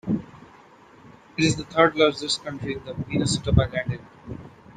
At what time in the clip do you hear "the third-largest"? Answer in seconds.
1.57-2.43